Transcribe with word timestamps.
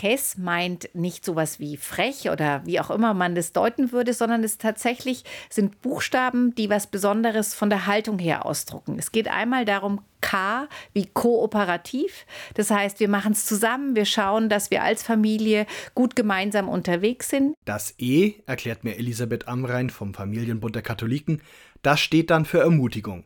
KESS 0.00 0.38
meint 0.38 0.88
nicht 0.94 1.26
sowas 1.26 1.60
wie 1.60 1.76
frech 1.76 2.30
oder 2.30 2.64
wie 2.64 2.80
auch 2.80 2.88
immer 2.88 3.12
man 3.12 3.34
das 3.34 3.52
deuten 3.52 3.92
würde, 3.92 4.14
sondern 4.14 4.42
es 4.42 4.56
tatsächlich 4.56 5.24
sind 5.50 5.82
Buchstaben, 5.82 6.54
die 6.54 6.70
was 6.70 6.86
Besonderes 6.86 7.52
von 7.52 7.68
der 7.68 7.86
Haltung 7.86 8.18
her 8.18 8.46
ausdrucken. 8.46 8.96
Es 8.98 9.12
geht 9.12 9.28
einmal 9.28 9.66
darum, 9.66 10.00
K 10.22 10.68
wie 10.94 11.04
kooperativ. 11.04 12.24
Das 12.54 12.70
heißt, 12.70 12.98
wir 12.98 13.10
machen 13.10 13.32
es 13.32 13.44
zusammen, 13.44 13.94
wir 13.94 14.06
schauen, 14.06 14.48
dass 14.48 14.70
wir 14.70 14.82
als 14.82 15.02
Familie 15.02 15.66
gut 15.94 16.16
gemeinsam 16.16 16.70
unterwegs 16.70 17.28
sind. 17.28 17.54
Das 17.66 17.94
E, 17.98 18.36
erklärt 18.46 18.84
mir 18.84 18.96
Elisabeth 18.96 19.48
Amrein 19.48 19.90
vom 19.90 20.14
Familienbund 20.14 20.74
der 20.74 20.82
Katholiken, 20.82 21.42
das 21.82 22.00
steht 22.00 22.30
dann 22.30 22.46
für 22.46 22.60
Ermutigung. 22.60 23.24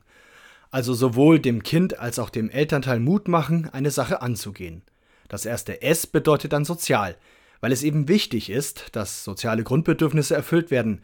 Also 0.72 0.92
sowohl 0.92 1.38
dem 1.38 1.62
Kind 1.62 2.00
als 2.00 2.18
auch 2.18 2.30
dem 2.30 2.50
Elternteil 2.50 2.98
Mut 2.98 3.28
machen, 3.28 3.70
eine 3.72 3.92
Sache 3.92 4.22
anzugehen. 4.22 4.82
Das 5.28 5.46
erste 5.46 5.82
S 5.82 6.06
bedeutet 6.06 6.52
dann 6.52 6.64
sozial, 6.64 7.16
weil 7.60 7.72
es 7.72 7.82
eben 7.82 8.08
wichtig 8.08 8.50
ist, 8.50 8.88
dass 8.92 9.24
soziale 9.24 9.64
Grundbedürfnisse 9.64 10.34
erfüllt 10.34 10.70
werden, 10.70 11.02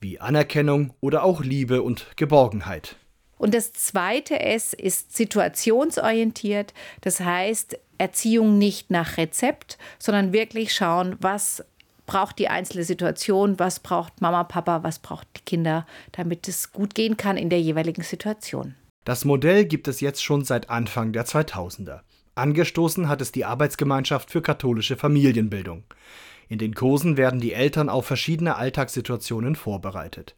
wie 0.00 0.20
Anerkennung 0.20 0.94
oder 1.00 1.22
auch 1.22 1.42
Liebe 1.42 1.82
und 1.82 2.06
Geborgenheit. 2.16 2.96
Und 3.38 3.54
das 3.54 3.72
zweite 3.72 4.40
S 4.40 4.72
ist 4.72 5.16
situationsorientiert. 5.16 6.74
Das 7.00 7.20
heißt, 7.20 7.78
Erziehung 7.98 8.58
nicht 8.58 8.90
nach 8.90 9.16
Rezept, 9.16 9.78
sondern 9.98 10.32
wirklich 10.32 10.74
schauen, 10.74 11.16
was 11.20 11.64
braucht 12.06 12.38
die 12.38 12.48
einzelne 12.48 12.84
Situation, 12.84 13.58
was 13.58 13.80
braucht 13.80 14.20
Mama, 14.20 14.44
Papa, 14.44 14.82
was 14.82 14.98
braucht 14.98 15.26
die 15.36 15.44
Kinder, 15.44 15.86
damit 16.12 16.46
es 16.46 16.72
gut 16.72 16.94
gehen 16.94 17.16
kann 17.16 17.36
in 17.36 17.48
der 17.48 17.60
jeweiligen 17.60 18.02
Situation. 18.02 18.74
Das 19.04 19.24
Modell 19.24 19.64
gibt 19.64 19.88
es 19.88 20.00
jetzt 20.00 20.22
schon 20.22 20.44
seit 20.44 20.70
Anfang 20.70 21.12
der 21.12 21.26
2000er. 21.26 22.00
Angestoßen 22.34 23.08
hat 23.08 23.20
es 23.20 23.30
die 23.30 23.44
Arbeitsgemeinschaft 23.44 24.30
für 24.30 24.40
katholische 24.40 24.96
Familienbildung. 24.96 25.84
In 26.48 26.58
den 26.58 26.74
Kursen 26.74 27.16
werden 27.16 27.40
die 27.40 27.52
Eltern 27.52 27.88
auf 27.88 28.06
verschiedene 28.06 28.56
Alltagssituationen 28.56 29.54
vorbereitet. 29.54 30.34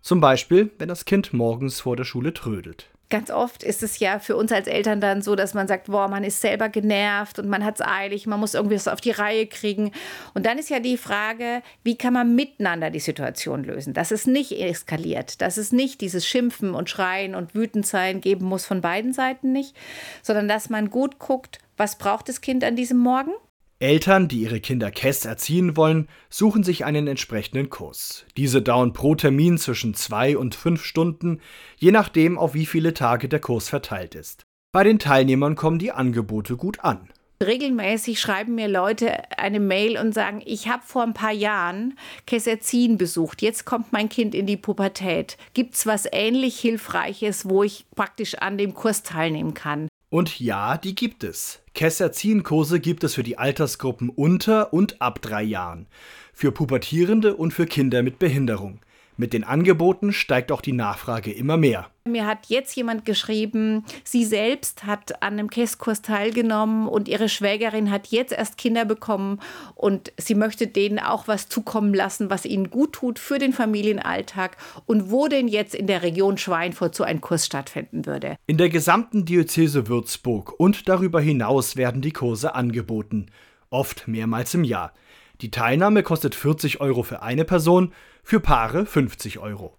Zum 0.00 0.20
Beispiel, 0.20 0.70
wenn 0.78 0.88
das 0.88 1.04
Kind 1.04 1.32
morgens 1.32 1.80
vor 1.80 1.96
der 1.96 2.04
Schule 2.04 2.32
trödelt. 2.32 2.93
Ganz 3.10 3.30
oft 3.30 3.62
ist 3.62 3.82
es 3.82 3.98
ja 3.98 4.18
für 4.18 4.34
uns 4.34 4.50
als 4.50 4.66
Eltern 4.66 5.00
dann 5.00 5.20
so, 5.20 5.36
dass 5.36 5.54
man 5.54 5.68
sagt, 5.68 5.86
boah, 5.86 6.08
man 6.08 6.24
ist 6.24 6.40
selber 6.40 6.68
genervt 6.68 7.38
und 7.38 7.48
man 7.48 7.64
hat 7.64 7.76
es 7.76 7.86
eilig, 7.86 8.26
man 8.26 8.40
muss 8.40 8.54
irgendwie 8.54 8.76
was 8.76 8.88
auf 8.88 9.00
die 9.00 9.10
Reihe 9.10 9.46
kriegen. 9.46 9.92
Und 10.32 10.46
dann 10.46 10.58
ist 10.58 10.70
ja 10.70 10.80
die 10.80 10.96
Frage, 10.96 11.62
wie 11.82 11.96
kann 11.96 12.14
man 12.14 12.34
miteinander 12.34 12.90
die 12.90 13.00
Situation 13.00 13.62
lösen, 13.62 13.92
dass 13.92 14.10
es 14.10 14.26
nicht 14.26 14.52
eskaliert, 14.52 15.42
dass 15.42 15.58
es 15.58 15.70
nicht 15.70 16.00
dieses 16.00 16.26
Schimpfen 16.26 16.74
und 16.74 16.88
Schreien 16.88 17.34
und 17.34 17.54
Wütendsein 17.54 18.20
geben 18.20 18.46
muss 18.46 18.64
von 18.64 18.80
beiden 18.80 19.12
Seiten 19.12 19.52
nicht, 19.52 19.76
sondern 20.22 20.48
dass 20.48 20.70
man 20.70 20.88
gut 20.88 21.18
guckt, 21.18 21.58
was 21.76 21.98
braucht 21.98 22.28
das 22.28 22.40
Kind 22.40 22.64
an 22.64 22.76
diesem 22.76 22.98
Morgen? 22.98 23.32
Eltern, 23.80 24.28
die 24.28 24.40
ihre 24.40 24.60
Kinder 24.60 24.90
KESS 24.90 25.24
erziehen 25.24 25.76
wollen, 25.76 26.08
suchen 26.30 26.62
sich 26.62 26.84
einen 26.84 27.06
entsprechenden 27.06 27.70
Kurs. 27.70 28.24
Diese 28.36 28.62
dauern 28.62 28.92
pro 28.92 29.14
Termin 29.14 29.58
zwischen 29.58 29.94
zwei 29.94 30.36
und 30.38 30.54
fünf 30.54 30.84
Stunden, 30.84 31.40
je 31.76 31.90
nachdem, 31.90 32.38
auf 32.38 32.54
wie 32.54 32.66
viele 32.66 32.94
Tage 32.94 33.28
der 33.28 33.40
Kurs 33.40 33.68
verteilt 33.68 34.14
ist. 34.14 34.44
Bei 34.72 34.84
den 34.84 34.98
Teilnehmern 34.98 35.56
kommen 35.56 35.78
die 35.78 35.92
Angebote 35.92 36.56
gut 36.56 36.80
an. 36.80 37.10
Regelmäßig 37.42 38.20
schreiben 38.20 38.54
mir 38.54 38.68
Leute 38.68 39.30
eine 39.38 39.60
Mail 39.60 39.98
und 39.98 40.14
sagen, 40.14 40.40
ich 40.46 40.68
habe 40.68 40.82
vor 40.86 41.02
ein 41.02 41.14
paar 41.14 41.32
Jahren 41.32 41.98
KESS 42.26 42.46
Erziehen 42.46 42.96
besucht, 42.96 43.42
jetzt 43.42 43.64
kommt 43.64 43.92
mein 43.92 44.08
Kind 44.08 44.34
in 44.34 44.46
die 44.46 44.56
Pubertät. 44.56 45.36
Gibt 45.52 45.74
es 45.74 45.84
was 45.84 46.06
ähnlich 46.10 46.58
Hilfreiches, 46.60 47.48
wo 47.48 47.64
ich 47.64 47.86
praktisch 47.94 48.36
an 48.36 48.56
dem 48.56 48.72
Kurs 48.72 49.02
teilnehmen 49.02 49.52
kann? 49.52 49.88
Und 50.14 50.38
ja, 50.38 50.78
die 50.78 50.94
gibt 50.94 51.24
es. 51.24 51.58
Kesserziehen-Kurse 51.74 52.78
gibt 52.78 53.02
es 53.02 53.16
für 53.16 53.24
die 53.24 53.36
Altersgruppen 53.36 54.10
unter 54.10 54.72
und 54.72 55.02
ab 55.02 55.20
drei 55.20 55.42
Jahren, 55.42 55.86
für 56.32 56.52
Pubertierende 56.52 57.34
und 57.34 57.52
für 57.52 57.66
Kinder 57.66 58.04
mit 58.04 58.20
Behinderung. 58.20 58.78
Mit 59.16 59.32
den 59.32 59.44
Angeboten 59.44 60.12
steigt 60.12 60.50
auch 60.50 60.60
die 60.60 60.72
Nachfrage 60.72 61.30
immer 61.30 61.56
mehr. 61.56 61.88
Mir 62.06 62.26
hat 62.26 62.46
jetzt 62.48 62.74
jemand 62.74 63.04
geschrieben, 63.04 63.84
sie 64.02 64.24
selbst 64.24 64.84
hat 64.84 65.22
an 65.22 65.34
einem 65.34 65.48
Kesskurs 65.48 66.02
teilgenommen 66.02 66.88
und 66.88 67.08
ihre 67.08 67.28
Schwägerin 67.28 67.90
hat 67.90 68.08
jetzt 68.08 68.32
erst 68.32 68.58
Kinder 68.58 68.84
bekommen 68.84 69.40
und 69.74 70.12
sie 70.18 70.34
möchte 70.34 70.66
denen 70.66 70.98
auch 70.98 71.28
was 71.28 71.48
zukommen 71.48 71.94
lassen, 71.94 72.28
was 72.28 72.44
ihnen 72.44 72.70
gut 72.70 72.92
tut 72.92 73.18
für 73.18 73.38
den 73.38 73.52
Familienalltag 73.52 74.56
und 74.84 75.10
wo 75.10 75.28
denn 75.28 75.48
jetzt 75.48 75.74
in 75.74 75.86
der 75.86 76.02
Region 76.02 76.36
Schweinfurt 76.36 76.94
so 76.94 77.04
ein 77.04 77.20
Kurs 77.20 77.46
stattfinden 77.46 78.06
würde. 78.06 78.36
In 78.46 78.58
der 78.58 78.68
gesamten 78.68 79.24
Diözese 79.24 79.86
Würzburg 79.88 80.58
und 80.58 80.88
darüber 80.88 81.20
hinaus 81.20 81.76
werden 81.76 82.02
die 82.02 82.12
Kurse 82.12 82.54
angeboten, 82.54 83.26
oft 83.70 84.08
mehrmals 84.08 84.52
im 84.54 84.64
Jahr. 84.64 84.92
Die 85.40 85.50
Teilnahme 85.50 86.02
kostet 86.02 86.34
40 86.34 86.80
Euro 86.80 87.02
für 87.02 87.22
eine 87.22 87.44
Person, 87.44 87.92
für 88.22 88.40
Paare 88.40 88.86
50 88.86 89.38
Euro. 89.38 89.76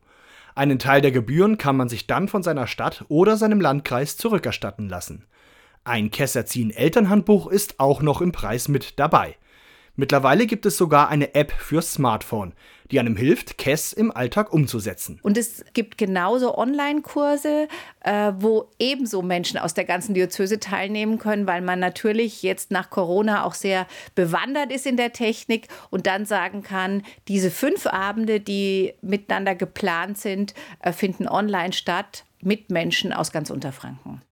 Einen 0.53 0.79
Teil 0.79 1.01
der 1.01 1.11
Gebühren 1.11 1.57
kann 1.57 1.75
man 1.75 1.89
sich 1.89 2.07
dann 2.07 2.27
von 2.27 2.43
seiner 2.43 2.67
Stadt 2.67 3.05
oder 3.09 3.37
seinem 3.37 3.59
Landkreis 3.59 4.17
zurückerstatten 4.17 4.87
lassen. 4.87 5.25
Ein 5.83 6.11
Kesserziehen 6.11 6.71
Elternhandbuch 6.71 7.47
ist 7.47 7.79
auch 7.79 8.01
noch 8.01 8.21
im 8.21 8.31
Preis 8.31 8.67
mit 8.67 8.99
dabei. 8.99 9.35
Mittlerweile 9.97 10.45
gibt 10.45 10.65
es 10.65 10.75
sogar 10.75 11.07
eine 11.07 11.35
App 11.35 11.51
fürs 11.51 11.93
Smartphone, 11.93 12.53
die 12.91 12.99
einem 12.99 13.15
hilft, 13.15 13.57
KESS 13.57 13.93
im 13.93 14.11
Alltag 14.11 14.51
umzusetzen. 14.51 15.19
Und 15.23 15.37
es 15.37 15.63
gibt 15.73 15.97
genauso 15.97 16.57
Online-Kurse, 16.57 17.69
äh, 18.01 18.33
wo 18.37 18.69
ebenso 18.77 19.21
Menschen 19.21 19.57
aus 19.57 19.73
der 19.73 19.85
ganzen 19.85 20.13
Diözese 20.13 20.59
teilnehmen 20.59 21.17
können, 21.17 21.47
weil 21.47 21.61
man 21.61 21.79
natürlich 21.79 22.43
jetzt 22.43 22.71
nach 22.71 22.89
Corona 22.89 23.45
auch 23.45 23.53
sehr 23.53 23.87
bewandert 24.15 24.71
ist 24.71 24.85
in 24.85 24.97
der 24.97 25.13
Technik 25.13 25.69
und 25.91 26.07
dann 26.07 26.25
sagen 26.25 26.61
kann, 26.61 27.01
diese 27.29 27.49
fünf 27.49 27.87
Abende, 27.87 28.41
die 28.41 28.93
miteinander 29.01 29.55
geplant 29.55 30.17
sind, 30.17 30.53
äh, 30.81 30.91
finden 30.91 31.27
online 31.27 31.71
statt 31.71 32.25
mit 32.41 32.69
Menschen 32.69 33.13
aus 33.13 33.31
ganz 33.31 33.49
Unterfranken. 33.49 34.21